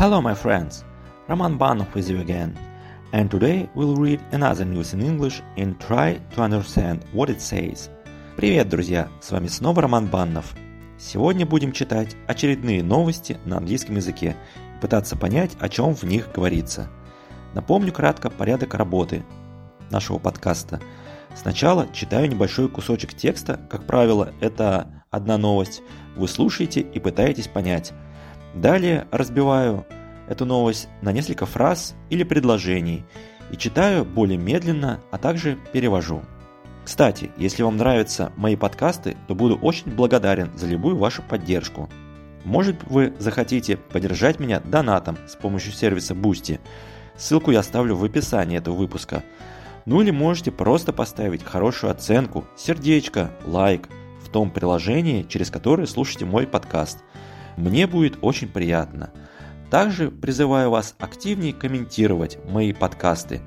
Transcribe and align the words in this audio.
Hello, 0.00 0.22
my 0.22 0.32
friends! 0.32 0.82
Roman 1.28 1.58
Banov 1.58 1.92
with 1.94 2.08
you 2.08 2.20
again, 2.22 2.56
and 3.12 3.30
today 3.30 3.68
we'll 3.74 3.96
read 3.96 4.18
another 4.32 4.64
news 4.64 4.94
in 4.94 5.02
English 5.02 5.42
and 5.58 5.78
try 5.78 6.18
to 6.34 6.40
understand 6.40 7.04
what 7.12 7.28
it 7.28 7.38
says. 7.42 7.90
Привет, 8.34 8.70
друзья! 8.70 9.10
С 9.20 9.30
вами 9.30 9.48
снова 9.48 9.82
Роман 9.82 10.06
Баннов. 10.06 10.54
Сегодня 10.98 11.44
будем 11.44 11.72
читать 11.72 12.16
очередные 12.26 12.82
новости 12.82 13.36
на 13.44 13.58
английском 13.58 13.96
языке 13.96 14.36
и 14.78 14.80
пытаться 14.80 15.16
понять, 15.16 15.50
о 15.60 15.68
чем 15.68 15.94
в 15.94 16.04
них 16.04 16.32
говорится. 16.32 16.88
Напомню 17.52 17.92
кратко 17.92 18.30
порядок 18.30 18.72
работы 18.72 19.22
нашего 19.90 20.16
подкаста. 20.18 20.80
Сначала 21.34 21.86
читаю 21.92 22.26
небольшой 22.30 22.70
кусочек 22.70 23.12
текста, 23.12 23.60
как 23.68 23.84
правило, 23.86 24.32
это 24.40 25.04
одна 25.10 25.36
новость. 25.36 25.82
Вы 26.16 26.26
слушаете 26.26 26.80
и 26.80 26.98
пытаетесь 26.98 27.48
понять– 27.48 27.92
Далее 28.54 29.06
разбиваю 29.10 29.86
эту 30.28 30.44
новость 30.44 30.88
на 31.02 31.12
несколько 31.12 31.46
фраз 31.46 31.94
или 32.08 32.24
предложений 32.24 33.04
и 33.50 33.56
читаю 33.56 34.04
более 34.04 34.38
медленно, 34.38 35.00
а 35.10 35.18
также 35.18 35.58
перевожу. 35.72 36.22
Кстати, 36.84 37.30
если 37.36 37.62
вам 37.62 37.76
нравятся 37.76 38.32
мои 38.36 38.56
подкасты, 38.56 39.16
то 39.28 39.34
буду 39.34 39.56
очень 39.56 39.92
благодарен 39.92 40.50
за 40.56 40.66
любую 40.66 40.96
вашу 40.96 41.22
поддержку. 41.22 41.88
Может 42.44 42.82
вы 42.84 43.12
захотите 43.18 43.76
поддержать 43.76 44.40
меня 44.40 44.60
донатом 44.60 45.16
с 45.28 45.36
помощью 45.36 45.72
сервиса 45.72 46.14
Boosty. 46.14 46.58
Ссылку 47.16 47.50
я 47.50 47.60
оставлю 47.60 47.96
в 47.96 48.04
описании 48.04 48.58
этого 48.58 48.74
выпуска. 48.74 49.22
Ну 49.84 50.00
или 50.00 50.10
можете 50.10 50.50
просто 50.50 50.92
поставить 50.92 51.44
хорошую 51.44 51.90
оценку, 51.90 52.44
сердечко, 52.56 53.30
лайк 53.44 53.88
в 54.24 54.28
том 54.28 54.50
приложении, 54.50 55.22
через 55.22 55.50
которое 55.50 55.86
слушаете 55.86 56.24
мой 56.24 56.48
подкаст– 56.48 56.98
мне 57.60 57.86
будет 57.86 58.18
очень 58.22 58.48
приятно. 58.48 59.10
Также 59.70 60.10
призываю 60.10 60.70
вас 60.70 60.94
активнее 60.98 61.52
комментировать 61.52 62.38
мои 62.48 62.72
подкасты, 62.72 63.40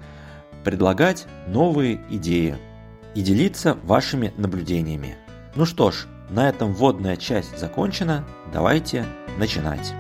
предлагать 0.64 1.26
новые 1.48 2.00
идеи 2.10 2.56
и 3.16 3.22
делиться 3.22 3.78
вашими 3.84 4.34
наблюдениями. 4.38 5.18
Ну 5.56 5.66
что 5.66 5.92
ж, 5.92 6.06
на 6.30 6.48
этом 6.48 6.74
вводная 6.74 7.18
часть 7.18 7.58
закончена. 7.58 8.26
Давайте 8.54 9.06
начинать. 9.38 9.94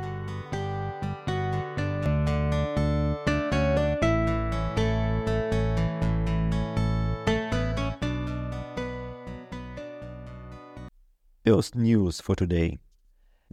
First 11.45 11.75
news 11.75 12.21
for 12.21 12.35
today. 12.37 12.79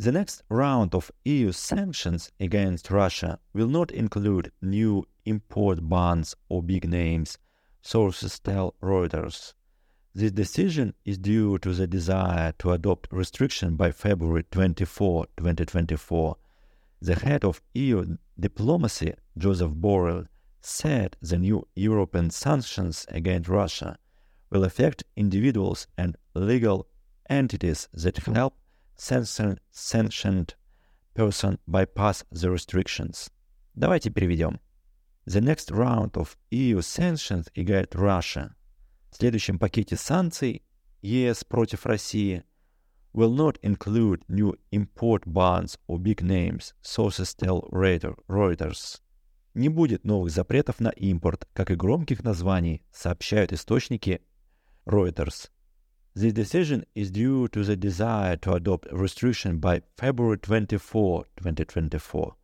The 0.00 0.12
next 0.12 0.42
round 0.48 0.94
of 0.94 1.12
EU 1.26 1.52
sanctions 1.52 2.32
against 2.40 2.90
Russia 2.90 3.38
will 3.52 3.68
not 3.68 3.90
include 3.90 4.50
new 4.62 5.04
import 5.26 5.86
bans 5.90 6.34
or 6.48 6.62
big 6.62 6.88
names, 6.88 7.36
sources 7.82 8.38
tell 8.38 8.74
Reuters. 8.82 9.52
This 10.14 10.32
decision 10.32 10.94
is 11.04 11.18
due 11.18 11.58
to 11.58 11.74
the 11.74 11.86
desire 11.86 12.54
to 12.60 12.72
adopt 12.72 13.12
restriction 13.12 13.76
by 13.76 13.92
February 13.92 14.44
24, 14.50 15.26
2024. 15.36 16.36
The 17.02 17.16
head 17.16 17.44
of 17.44 17.60
EU 17.74 18.16
diplomacy, 18.38 19.12
Josep 19.38 19.82
Borrell, 19.82 20.28
said 20.62 21.18
the 21.20 21.36
new 21.36 21.68
European 21.76 22.30
sanctions 22.30 23.04
against 23.10 23.50
Russia 23.50 23.98
will 24.48 24.64
affect 24.64 25.04
individuals 25.14 25.86
and 25.98 26.16
legal 26.32 26.86
entities 27.28 27.86
that 27.92 28.16
help 28.16 28.54
sanctioned 29.00 30.54
person 31.14 31.58
bypass 31.66 32.22
the 32.30 32.50
restrictions. 32.50 33.30
Давайте 33.74 34.10
переведем. 34.10 34.60
The 35.26 35.40
next 35.40 35.70
round 35.70 36.12
of 36.16 36.36
EU 36.50 36.80
sanctions 36.80 37.48
against 37.54 37.94
Russia. 37.94 38.54
В 39.10 39.16
следующем 39.16 39.58
пакете 39.58 39.96
санкций 39.96 40.62
ЕС 41.02 41.44
против 41.44 41.86
России 41.86 42.44
will 43.14 43.34
not 43.34 43.58
include 43.62 44.22
new 44.28 44.54
import 44.70 45.24
bans 45.26 45.78
or 45.88 45.98
big 45.98 46.22
names, 46.22 46.74
sources 46.82 47.34
tell 47.34 47.62
Reuters. 47.70 49.00
Не 49.54 49.68
будет 49.68 50.04
новых 50.04 50.30
запретов 50.30 50.78
на 50.78 50.90
импорт, 50.90 51.48
как 51.54 51.70
и 51.70 51.74
громких 51.74 52.22
названий, 52.22 52.84
сообщают 52.92 53.52
источники 53.52 54.20
Reuters. 54.86 55.50
The 56.14 56.32
decision 56.32 56.84
is 56.94 57.12
due 57.12 57.46
to 57.48 57.62
the 57.62 57.76
desire 57.76 58.36
to 58.38 58.54
adopt 58.54 58.88
restriction 58.90 59.58
by 59.58 59.82
February 59.96 60.38
24, 60.38 61.24
2024. 61.36 62.34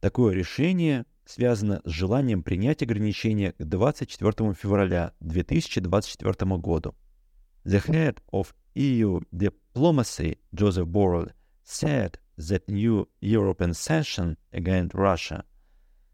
Такое 0.00 0.34
решение 0.34 1.04
связано 1.26 1.82
с 1.84 1.90
желанием 1.90 2.42
принять 2.42 2.82
ограничения 2.82 3.52
к 3.52 3.64
24 3.64 4.54
февраля 4.54 5.12
2024 5.20 6.58
году. 6.58 6.94
The 7.64 7.80
head 7.86 8.18
of 8.32 8.54
EU 8.74 9.20
diplomacy, 9.30 10.38
Joseph 10.54 10.88
Borrell, 10.88 11.32
said 11.62 12.18
that 12.38 12.66
new 12.66 13.08
European 13.20 13.74
sanction 13.74 14.36
against 14.52 14.94
Russia. 14.94 15.44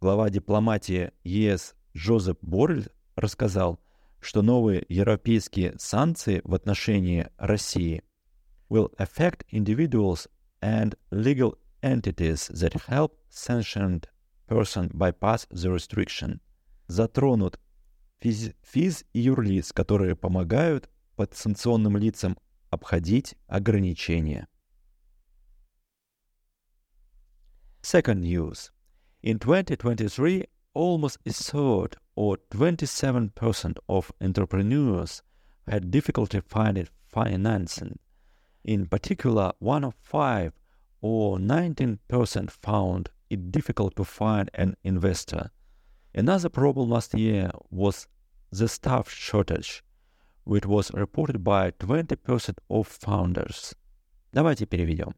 Глава 0.01 0.31
дипломатии 0.31 1.13
ЕС 1.25 1.75
Жозеп 1.95 2.39
Боррель 2.43 2.91
рассказал, 3.17 3.81
что 4.21 4.43
новые 4.43 4.85
европейские 4.89 5.75
санкции 5.79 6.41
в 6.45 6.55
отношении 6.55 7.29
России 7.37 8.03
will 8.69 8.95
affect 8.99 9.47
individuals 9.53 10.29
and 10.61 10.97
legal 11.11 11.57
entities 11.83 12.49
that 12.51 12.75
help 12.89 13.13
sanctioned 13.31 14.09
person 14.47 14.91
bypass 14.93 15.47
the 15.51 15.71
restriction. 15.71 16.41
Затронут 16.89 17.59
физ, 18.21 18.53
физ 18.63 19.05
и 19.13 19.21
юрлиц, 19.21 19.73
которые 19.73 20.17
помогают 20.17 20.89
подсанкционным 21.17 21.97
лицам 21.97 22.37
обходить 22.71 23.37
ограничения. 23.47 24.49
Second 27.83 28.21
news. 28.21 28.71
In 29.23 29.39
2023, 29.39 30.47
almost 30.75 31.19
a 31.25 31.31
third 31.31 31.97
or 32.18 32.38
27% 32.52 33.78
of 33.90 34.12
entrepreneurs 34.22 35.22
had 35.68 35.92
difficulty 35.92 36.42
finding 36.42 36.88
financing. 37.08 38.00
In 38.64 38.86
particular, 38.88 39.52
one 39.60 39.84
of 39.84 39.94
five 40.02 40.54
or 41.02 41.38
19% 41.38 42.50
found 42.50 43.10
it 43.30 43.52
difficult 43.52 43.96
to 43.96 44.04
find 44.04 44.50
an 44.54 44.76
investor. 44.84 45.52
Another 46.16 46.50
problem 46.50 46.90
last 46.90 47.14
year 47.14 47.50
was 47.72 48.08
the 48.52 48.68
staff 48.68 49.10
shortage, 49.10 49.84
which 50.44 50.66
was 50.66 50.92
reported 50.94 51.44
by 51.44 51.72
20% 51.72 52.58
of 52.70 52.88
founders. 52.88 53.74
Давайте 54.34 54.66
переведем. 54.66 55.14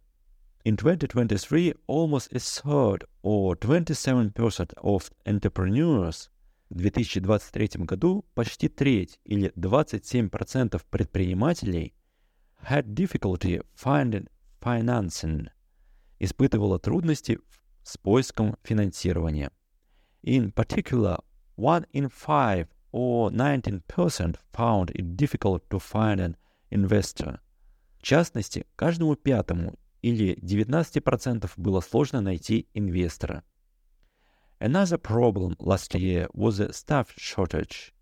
In 0.63 0.75
2023, 0.77 1.73
almost 1.85 2.33
a 2.33 2.39
third 2.39 3.03
or 3.21 3.55
27% 3.55 4.73
of 4.77 5.11
entrepreneurs 5.27 6.29
в 6.70 6.76
2023 6.76 7.84
году 7.84 8.24
почти 8.34 8.68
треть 8.68 9.18
или 9.24 9.50
27% 9.56 10.80
предпринимателей 10.88 11.94
had 12.62 12.86
difficulty 12.94 13.64
finding 13.74 14.28
financing, 14.60 15.48
испытывала 16.20 16.78
трудности 16.78 17.40
с 17.82 17.98
поиском 17.98 18.56
финансирования. 18.62 19.50
In 20.22 20.52
particular, 20.52 21.18
one 21.56 21.86
in 21.92 22.08
five 22.08 22.68
or 22.92 23.30
19% 23.30 24.38
found 24.52 24.90
it 24.92 25.16
difficult 25.16 25.68
to 25.70 25.80
find 25.80 26.20
an 26.20 26.36
investor. 26.70 27.40
В 27.98 28.02
частности, 28.02 28.66
каждому 28.76 29.16
пятому 29.16 29.78
или 30.02 30.38
19% 30.40 31.50
было 31.56 31.80
сложно 31.80 32.20
найти 32.20 32.68
инвестора. 32.74 33.42
Another 34.59 34.97
problem 34.97 35.55
last 35.59 35.93
year 35.95 36.27
was 36.33 36.59
a 36.59 36.71
staff 36.73 37.13
shortage. 37.17 37.93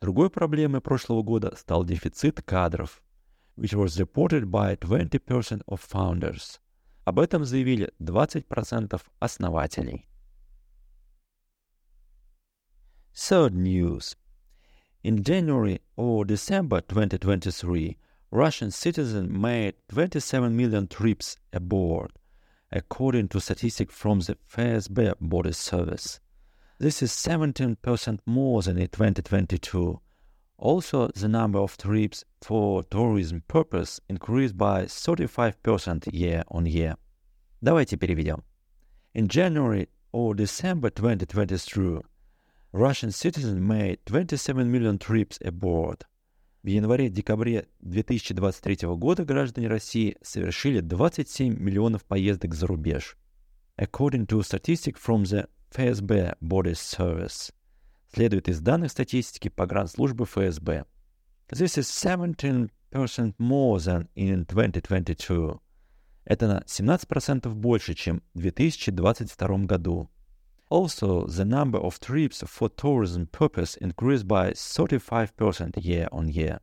Другой 0.00 0.30
проблемой 0.30 0.80
прошлого 0.80 1.22
года 1.22 1.54
стал 1.56 1.84
дефицит 1.84 2.42
кадров, 2.42 3.00
which 3.56 3.74
was 3.74 3.98
reported 3.98 4.50
by 4.50 4.76
20% 4.76 5.62
of 5.66 5.80
founders. 5.80 6.58
Об 7.04 7.18
этом 7.18 7.44
заявили 7.44 7.92
20% 8.00 9.00
основателей. 9.20 10.06
Third 13.14 13.54
news. 13.54 14.14
In 15.02 15.22
January 15.22 15.80
or 15.96 16.24
December 16.24 16.80
2023, 16.80 17.96
Russian 18.30 18.70
citizens 18.70 19.30
made 19.30 19.74
27 19.88 20.54
million 20.54 20.86
trips 20.86 21.36
abroad, 21.52 22.12
according 22.72 23.28
to 23.28 23.40
statistics 23.40 23.94
from 23.94 24.20
the 24.20 24.36
FSB 24.50 25.14
Border 25.20 25.52
Service. 25.52 26.20
This 26.78 27.02
is 27.02 27.12
17% 27.12 28.20
more 28.26 28.62
than 28.62 28.78
in 28.78 28.88
2022. 28.88 30.00
Also, 30.58 31.08
the 31.08 31.28
number 31.28 31.58
of 31.58 31.76
trips 31.76 32.24
for 32.42 32.82
tourism 32.84 33.42
purpose 33.48 34.00
increased 34.08 34.56
by 34.56 34.84
35% 34.84 36.08
year 36.12 36.42
on 36.48 36.66
year. 36.66 36.96
Давайте 37.62 37.96
переведем. 37.96 38.42
In 39.14 39.28
January 39.28 39.88
or 40.12 40.34
December 40.34 40.90
2023, 40.90 42.00
Russian 42.72 43.10
citizens 43.10 43.60
made 43.60 43.98
27 44.06 44.70
million 44.70 44.98
trips 44.98 45.38
abroad. 45.44 46.04
В 46.63 46.67
январе-декабре 46.67 47.67
2023 47.81 48.87
года 48.95 49.25
граждане 49.25 49.67
России 49.67 50.15
совершили 50.21 50.79
27 50.79 51.59
миллионов 51.59 52.05
поездок 52.05 52.55
за 52.55 52.67
рубеж. 52.67 53.17
According 53.77 54.27
to 54.27 54.39
statistics 54.39 54.97
from 55.05 55.23
the 55.23 55.49
FSB 55.75 56.37
Body 56.41 56.71
Service. 56.71 57.53
Следует 58.13 58.47
из 58.47 58.61
данных 58.61 58.91
статистики 58.91 59.49
погранслужбы 59.49 60.23
ФСБ. 60.23 60.85
This 61.49 61.77
is 61.77 62.69
17% 62.93 63.35
more 63.37 63.77
than 63.79 64.07
in 64.15 64.45
2022. 64.45 65.59
Это 66.23 66.47
на 66.47 66.63
17% 66.65 67.49
больше, 67.49 67.93
чем 67.93 68.23
в 68.33 68.39
2022 68.39 69.57
году. 69.65 70.09
Also, 70.72 71.26
the 71.26 71.44
number 71.44 71.78
of 71.78 71.98
trips 71.98 72.42
for 72.46 72.68
tourism 72.68 73.26
purpose 73.26 73.76
increased 73.76 74.28
by 74.28 74.52
35% 74.52 75.82
year 75.82 76.08
on 76.12 76.28
year. 76.28 76.60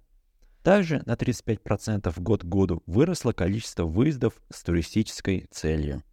Также 0.64 1.02
на 1.06 1.14
35% 1.14 2.20
год 2.22 2.42
к 2.42 2.46
году 2.46 2.84
выросло 2.88 3.34
количество 3.34 3.86
выездов 3.86 4.42
с 4.52 4.64
туристической 4.64 5.48
целью. 5.52 6.04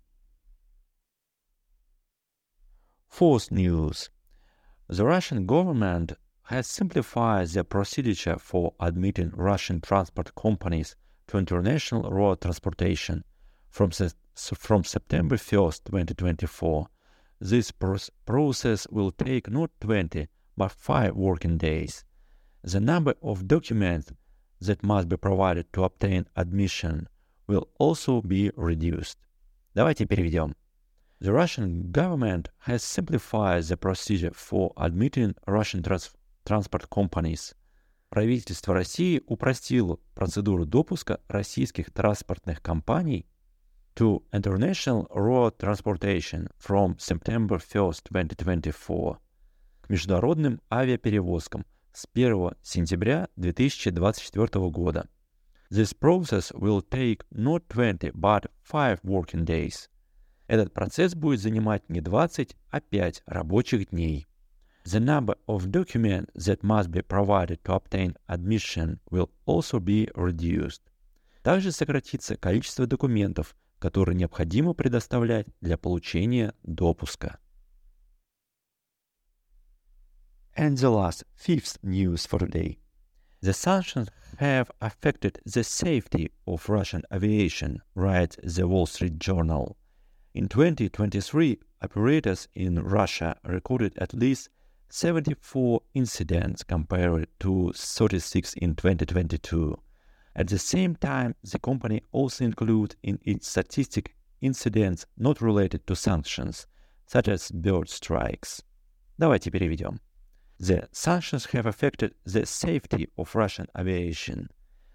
Fourth 3.08 3.50
news. 3.50 4.10
The 4.88 5.04
Russian 5.04 5.46
government 5.46 6.16
has 6.44 6.66
simplified 6.66 7.48
the 7.48 7.64
procedure 7.64 8.38
for 8.38 8.74
admitting 8.78 9.30
Russian 9.34 9.80
transport 9.80 10.34
companies 10.34 10.96
to 11.28 11.38
international 11.38 12.10
road 12.10 12.40
transportation 12.40 13.24
from, 13.70 13.90
from 13.90 14.84
September 14.84 15.36
1st, 15.36 15.84
2024 15.84 16.88
this 17.40 17.72
process 17.72 18.86
will 18.90 19.10
take 19.10 19.50
not 19.50 19.70
20, 19.80 20.28
but 20.56 20.72
5 20.72 21.14
working 21.16 21.58
days. 21.58 22.04
The 22.62 22.80
number 22.80 23.14
of 23.22 23.48
documents 23.48 24.12
that 24.60 24.84
must 24.84 25.08
be 25.08 25.16
provided 25.16 25.72
to 25.72 25.82
obtain 25.84 26.26
admission 26.36 27.08
will 27.48 27.68
also 27.78 28.22
be 28.22 28.50
reduced. 28.56 29.18
Давайте 29.74 30.06
переведем. 30.06 30.54
The 31.20 31.32
Russian 31.32 31.90
government 31.92 32.48
has 32.58 32.82
simplified 32.82 33.64
the 33.64 33.76
procedure 33.76 34.32
for 34.32 34.72
admitting 34.76 35.34
Russian 35.46 35.82
trans 35.82 36.10
transport 36.44 36.88
companies. 36.88 37.54
Правительство 38.08 38.74
России 38.74 39.22
упростило 39.26 39.98
процедуру 40.14 40.66
допуска 40.66 41.20
российских 41.28 41.90
транспортных 41.90 42.60
компаний 42.60 43.26
to 43.97 44.21
international 44.31 45.07
road 45.09 45.57
transportation 45.57 46.47
from 46.59 46.95
September 46.99 47.57
1st, 47.57 48.03
2024 48.03 49.17
к 49.81 49.89
международным 49.89 50.61
авиаперевозкам 50.71 51.65
с 51.93 52.05
1 52.13 52.51
сентября 52.61 53.27
2024 53.37 54.69
года. 54.69 55.09
This 55.71 55.95
process 55.99 56.51
will 56.53 56.83
take 56.87 57.23
not 57.31 57.67
20, 57.69 58.11
but 58.13 58.45
5 58.65 59.01
working 59.03 59.43
days. 59.43 59.89
Этот 60.47 60.73
процесс 60.73 61.15
будет 61.15 61.41
занимать 61.41 61.89
не 61.89 61.99
20, 61.99 62.55
а 62.69 62.79
5 62.79 63.23
рабочих 63.25 63.89
дней. 63.89 64.27
The 64.85 64.99
number 64.99 65.37
of 65.47 65.71
documents 65.71 66.31
that 66.35 66.61
must 66.61 66.91
be 66.91 67.01
provided 67.01 67.63
to 67.63 67.73
obtain 67.73 68.15
admission 68.27 68.99
will 69.09 69.31
also 69.47 69.79
be 69.79 70.07
reduced. 70.13 70.83
Также 71.41 71.71
сократится 71.71 72.37
количество 72.37 72.85
документов, 72.85 73.55
который 73.78 74.14
необходимо 74.14 74.74
предоставлять 74.74 75.46
для 75.60 75.76
получения 75.76 76.54
допуска. 76.62 77.38
And 80.56 80.76
the 80.76 80.90
last, 80.90 81.24
fifth 81.34 81.78
news 81.82 82.26
for 82.26 82.38
today. 82.38 82.78
The 83.40 83.52
sanctions 83.52 84.08
have 84.38 84.70
affected 84.80 85.40
the 85.44 85.64
safety 85.64 86.30
of 86.46 86.68
Russian 86.68 87.02
aviation, 87.10 87.80
writes 87.94 88.36
the 88.42 88.68
Wall 88.68 88.86
Street 88.86 89.18
Journal. 89.18 89.76
In 90.34 90.48
2023, 90.48 91.58
operators 91.82 92.48
in 92.54 92.78
Russia 92.82 93.36
recorded 93.44 93.98
at 93.98 94.14
least 94.14 94.48
74 94.90 95.80
incidents 95.94 96.62
compared 96.62 97.26
to 97.40 97.72
36 97.74 98.54
in 98.54 98.74
2022. 98.74 99.76
At 100.36 100.48
the 100.48 100.58
same 100.58 100.96
time, 100.96 101.34
the 101.42 101.58
company 101.58 102.02
also 102.10 102.44
includes 102.44 102.96
in 103.02 103.18
its 103.22 103.48
statistic 103.48 104.16
incidents 104.40 105.06
not 105.16 105.40
related 105.40 105.86
to 105.86 105.94
sanctions, 105.94 106.66
such 107.06 107.28
as 107.28 107.50
bird 107.50 107.88
strikes. 107.88 108.62
Давайте 109.18 109.50
переведем. 109.50 110.00
The 110.58 110.88
sanctions 110.92 111.46
have 111.52 111.66
affected 111.66 112.14
the 112.24 112.46
safety 112.46 113.08
of 113.18 113.34
Russian 113.34 113.66
aviation. 113.76 114.48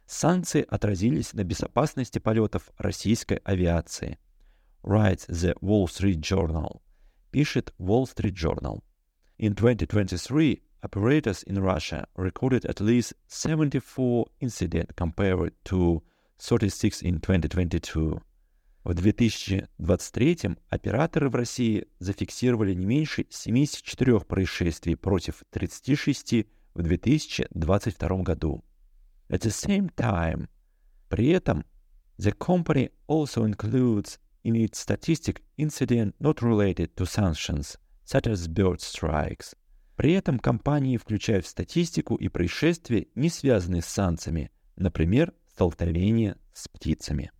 Санкции 0.05 0.65
отразились 0.67 1.33
на 1.33 1.43
безопасности 1.43 2.19
полетов 2.19 2.71
российской 2.77 3.39
авиации. 3.43 4.17
Writes 4.83 5.27
the 5.27 5.53
Wall 5.61 5.87
Street 5.87 6.21
Journal. 6.21 6.81
Пишет 7.31 7.73
Wall 7.77 8.05
Street 8.05 8.33
Journal. 8.33 8.81
In 9.37 9.53
2023, 9.53 10.63
operators 10.83 11.43
in 11.43 11.61
Russia 11.61 12.07
recorded 12.15 12.65
at 12.65 12.79
least 12.79 13.13
74 13.27 14.25
incidents 14.39 14.93
compared 14.95 15.53
to 15.65 16.01
36 16.39 17.01
in 17.01 17.19
2022. 17.19 18.21
В 18.83 18.93
2023 18.93 20.55
операторы 20.69 21.29
в 21.29 21.35
России 21.35 21.87
зафиксировали 21.99 22.73
не 22.73 22.85
меньше 22.85 23.25
74 23.29 24.21
происшествий 24.21 24.95
против 24.95 25.43
36 25.51 26.45
в 26.73 26.81
2022 26.81 28.23
году. 28.23 28.63
At 29.29 29.41
the 29.41 29.51
same 29.51 29.89
time, 29.95 30.47
при 31.09 31.27
этом, 31.29 31.65
the 32.17 32.33
company 32.37 32.91
also 33.07 33.45
includes 33.45 34.19
in 34.45 34.55
its 34.55 34.79
statistic 34.79 35.41
incident 35.57 36.15
not 36.21 36.41
related 36.41 36.95
to 36.95 37.05
sanctions, 37.05 37.77
such 38.05 38.25
as 38.25 38.47
bird 38.47 38.79
strikes. 38.79 39.53
При 39.96 40.12
этом 40.12 40.38
компании 40.38 40.96
включают 40.96 41.44
в 41.44 41.48
статистику 41.48 42.16
и 42.16 42.28
происшествия, 42.28 43.08
не 43.14 43.28
связанные 43.28 43.82
с 43.82 43.86
санкциями, 43.86 44.50
например, 44.76 45.34
столкновение 45.52 46.36
с 46.54 46.68
птицами. 46.68 47.30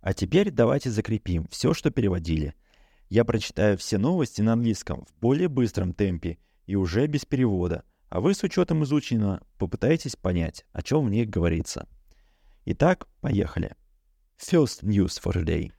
А 0.00 0.12
теперь 0.12 0.50
давайте 0.50 0.90
закрепим 0.90 1.46
все, 1.48 1.74
что 1.74 1.90
переводили. 1.90 2.54
Я 3.08 3.24
прочитаю 3.24 3.78
все 3.78 3.98
новости 3.98 4.42
на 4.42 4.52
английском 4.52 5.04
в 5.06 5.20
более 5.20 5.48
быстром 5.48 5.92
темпе 5.92 6.38
и 6.66 6.76
уже 6.76 7.06
без 7.06 7.24
перевода, 7.24 7.84
а 8.08 8.20
вы 8.20 8.34
с 8.34 8.42
учетом 8.42 8.84
изученного 8.84 9.42
попытайтесь 9.58 10.16
понять, 10.16 10.64
о 10.72 10.82
чем 10.82 11.06
в 11.06 11.10
них 11.10 11.28
говорится. 11.28 11.88
Итак, 12.64 13.08
поехали. 13.20 13.74
First 14.38 14.82
news 14.82 15.20
for 15.20 15.32
today. 15.32 15.72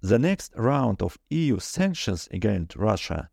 The 0.00 0.18
next 0.18 0.52
round 0.54 1.02
of 1.02 1.18
EU 1.28 1.58
sanctions 1.58 2.28
against 2.30 2.76
Russia 2.76 3.30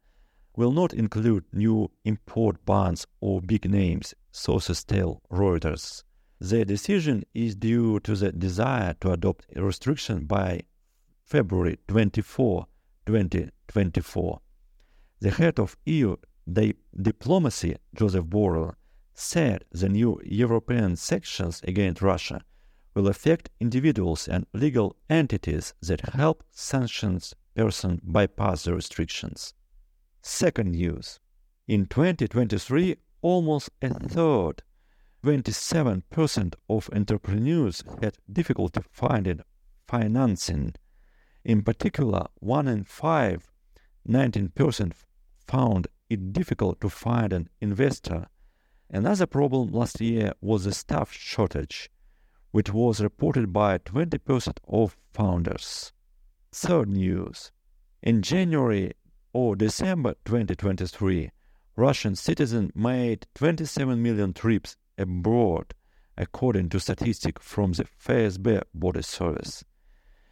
will 0.56 0.72
not 0.72 0.94
include 0.94 1.46
new 1.54 1.92
import 2.04 2.66
bans 2.66 3.06
or 3.22 3.40
big 3.40 3.70
names, 3.70 4.16
sources 4.32 4.84
tell 4.84 5.22
Reuters. 5.32 6.04
The 6.40 6.66
decision 6.66 7.24
is 7.36 7.56
due 7.56 8.00
to 8.00 8.16
the 8.16 8.32
desire 8.32 8.96
to 9.02 9.12
adopt 9.12 9.46
a 9.56 9.64
restriction 9.64 10.26
by 10.26 10.62
February 11.24 11.78
24, 11.88 12.66
2024. 13.06 14.42
The 15.20 15.32
head 15.32 15.60
of 15.60 15.78
EU 15.86 16.16
di- 16.52 16.74
diplomacy, 17.00 17.76
Josep 17.96 18.28
Borrell, 18.28 18.74
said 19.14 19.66
the 19.72 19.88
new 19.88 20.20
European 20.26 20.96
sanctions 20.96 21.62
against 21.64 22.02
Russia 22.02 22.42
will 22.96 23.08
affect 23.08 23.50
individuals 23.60 24.28
and 24.28 24.48
legal 24.54 24.96
entities 25.10 25.74
that 25.82 26.16
help 26.16 26.44
sanctions 26.52 27.36
person 27.56 28.02
bypass 28.04 28.64
the 28.64 28.74
restrictions. 28.74 29.54
Second 30.22 30.72
news. 30.72 31.20
In 31.68 31.86
2023, 31.86 32.96
almost 33.22 33.70
a 33.82 33.94
third, 33.94 34.64
27% 35.24 36.54
of 36.70 36.90
entrepreneurs 36.94 37.84
had 38.02 38.18
difficulty 38.32 38.82
finding 38.92 39.42
financing. 39.88 40.74
In 41.44 41.64
particular, 41.64 42.28
one 42.36 42.68
in 42.68 42.84
five, 42.84 43.52
19% 44.08 44.94
found 45.48 45.88
it 46.10 46.32
difficult 46.34 46.80
to 46.82 46.90
find 46.90 47.34
an 47.34 47.50
investor. 47.60 48.28
Another 48.90 49.26
problem 49.26 49.70
last 49.70 50.00
year 50.00 50.34
was 50.42 50.64
the 50.64 50.74
staff 50.74 51.12
shortage 51.12 51.90
which 52.56 52.72
was 52.72 53.02
reported 53.02 53.52
by 53.52 53.78
20% 53.80 54.60
of 54.70 54.96
founders. 55.12 55.92
Third 56.54 56.88
news. 56.88 57.52
In 58.02 58.22
January 58.22 58.94
or 59.34 59.58
December 59.58 60.16
2023, 60.24 61.32
Russian 61.76 62.16
citizens 62.16 62.72
made 62.74 63.28
27 63.36 64.02
million 64.02 64.32
trips 64.32 64.78
abroad, 64.98 65.74
according 66.18 66.70
to 66.70 66.80
statistics 66.80 67.46
from 67.46 67.74
the 67.74 67.84
FSB 68.02 68.62
Border 68.74 69.02
Service. 69.02 69.66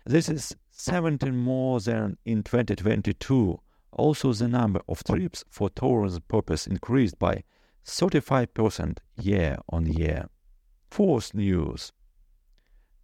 This 0.06 0.30
is 0.30 0.56
17 0.72 1.36
more 1.36 1.82
than 1.82 2.18
in 2.24 2.42
2022. 2.42 3.60
Also, 3.92 4.32
the 4.32 4.48
number 4.48 4.80
of 4.88 5.04
trips 5.04 5.44
for 5.50 5.70
tourism 5.70 6.24
purpose 6.30 6.68
increased 6.68 7.20
by 7.20 7.44
35% 7.86 9.00
year 9.22 9.58
on 9.68 9.88
year. 9.88 10.30
Fourth 10.90 11.34
news. 11.34 11.92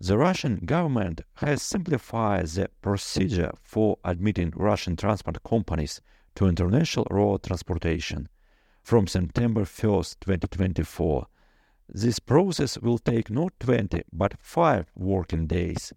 The 0.01 0.17
Russian 0.17 0.61
government 0.65 1.21
has 1.35 1.61
simplified 1.61 2.47
the 2.47 2.69
procedure 2.81 3.51
for 3.61 3.97
admitting 4.05 4.53
Russian 4.55 4.95
transport 4.95 5.43
companies 5.43 5.99
to 6.35 6.47
international 6.47 7.05
road 7.11 7.43
transportation 7.43 8.29
from 8.81 9.07
September 9.07 9.65
1st, 9.65 10.21
2024. 10.21 11.27
This 11.89 12.17
process 12.19 12.77
will 12.77 12.97
take 12.97 13.29
not 13.29 13.51
20 13.59 14.03
but 14.13 14.35
5 14.39 14.89
working 14.95 15.47
days. 15.47 15.91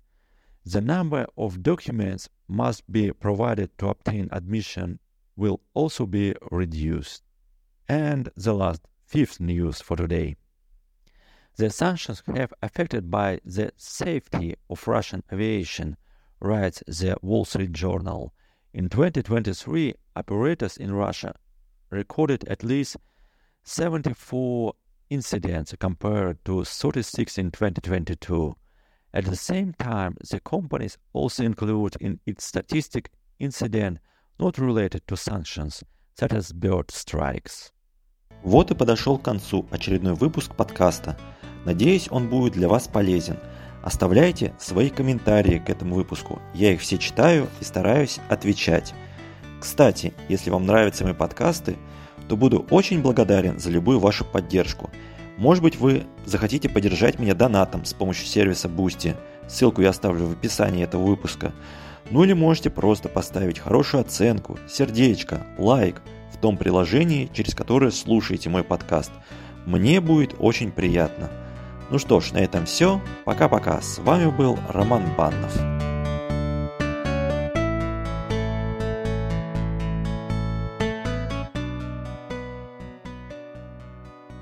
The 0.64 0.80
number 0.80 1.26
of 1.38 1.62
documents 1.62 2.28
must 2.48 2.90
be 2.90 3.12
provided 3.12 3.78
to 3.78 3.88
obtain 3.88 4.28
admission 4.32 4.98
will 5.36 5.60
also 5.74 6.06
be 6.06 6.34
reduced. 6.50 7.22
And 7.88 8.30
the 8.36 8.52
last 8.52 8.82
fifth 9.06 9.38
news 9.38 9.80
for 9.80 9.96
today. 9.96 10.34
The 11.57 11.69
sanctions 11.69 12.21
have 12.35 12.53
affected 12.61 13.09
by 13.09 13.39
the 13.43 13.71
safety 13.77 14.55
of 14.69 14.87
Russian 14.87 15.23
aviation, 15.33 15.97
writes 16.39 16.83
the 16.85 17.17
Wall 17.21 17.45
Street 17.45 17.71
Journal. 17.71 18.33
In 18.73 18.89
2023, 18.89 19.95
operators 20.15 20.77
in 20.77 20.93
Russia 20.93 21.33
recorded 21.89 22.47
at 22.47 22.63
least 22.63 22.97
74 23.63 24.73
incidents 25.09 25.73
compared 25.79 26.43
to 26.45 26.63
36 26.63 27.37
in 27.37 27.51
2022. 27.51 28.55
At 29.13 29.25
the 29.25 29.35
same 29.35 29.73
time, 29.73 30.15
the 30.29 30.39
companies 30.39 30.97
also 31.13 31.43
include 31.43 31.95
in 31.99 32.19
its 32.25 32.45
statistic 32.45 33.09
incident 33.39 33.99
not 34.39 34.59
related 34.59 35.07
to 35.07 35.17
sanctions, 35.17 35.83
such 36.13 36.33
as 36.33 36.51
bird 36.53 36.91
strikes. 36.91 37.71
Вот 38.43 38.69
и 38.71 38.75
подошел 38.75 39.17
к 39.17 39.23
концу 39.23 39.65
очередной 39.71 40.13
выпуск 40.13 40.55
подкаста. 40.55 41.17
Надеюсь, 41.64 42.08
он 42.10 42.28
будет 42.28 42.54
для 42.54 42.68
вас 42.68 42.88
полезен. 42.88 43.38
Оставляйте 43.82 44.54
свои 44.58 44.90
комментарии 44.90 45.58
к 45.58 45.68
этому 45.70 45.94
выпуску. 45.94 46.40
Я 46.54 46.72
их 46.72 46.80
все 46.80 46.98
читаю 46.98 47.48
и 47.60 47.64
стараюсь 47.64 48.20
отвечать. 48.28 48.94
Кстати, 49.60 50.12
если 50.28 50.50
вам 50.50 50.66
нравятся 50.66 51.04
мои 51.04 51.14
подкасты, 51.14 51.76
то 52.28 52.36
буду 52.36 52.66
очень 52.70 53.02
благодарен 53.02 53.58
за 53.58 53.70
любую 53.70 53.98
вашу 53.98 54.24
поддержку. 54.24 54.90
Может 55.36 55.62
быть, 55.62 55.76
вы 55.76 56.04
захотите 56.24 56.68
поддержать 56.68 57.18
меня 57.18 57.34
донатом 57.34 57.84
с 57.84 57.94
помощью 57.94 58.26
сервиса 58.26 58.68
Boosty. 58.68 59.16
Ссылку 59.48 59.82
я 59.82 59.90
оставлю 59.90 60.26
в 60.26 60.32
описании 60.32 60.84
этого 60.84 61.04
выпуска. 61.04 61.52
Ну 62.10 62.24
или 62.24 62.32
можете 62.32 62.70
просто 62.70 63.08
поставить 63.08 63.58
хорошую 63.58 64.02
оценку, 64.02 64.58
сердечко, 64.68 65.46
лайк 65.58 66.02
в 66.32 66.38
том 66.38 66.56
приложении, 66.56 67.30
через 67.32 67.54
которое 67.54 67.90
слушаете 67.90 68.50
мой 68.50 68.62
подкаст. 68.62 69.10
Мне 69.66 70.00
будет 70.00 70.34
очень 70.38 70.70
приятно. 70.70 71.30
Ну 71.92 71.98
что 71.98 72.20
ж, 72.20 72.32
на 72.32 72.38
этом 72.38 72.64
все. 72.64 73.02
Пока-пока. 73.26 73.82
С 73.82 73.98
вами 73.98 74.30
был 74.30 74.58
Роман 74.70 75.02
Баннов. 75.14 75.71